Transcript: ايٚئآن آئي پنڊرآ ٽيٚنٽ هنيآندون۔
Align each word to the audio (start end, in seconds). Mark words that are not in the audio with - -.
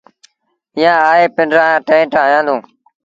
ايٚئآن 0.77 0.99
آئي 1.11 1.25
پنڊرآ 1.35 1.67
ٽيٚنٽ 1.87 2.11
هنيآندون۔ 2.19 2.59